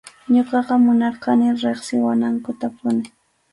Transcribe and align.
Ñuqaqa 0.33 0.75
munarqani 0.85 1.47
riqsiwanankutapuni. 1.61 3.03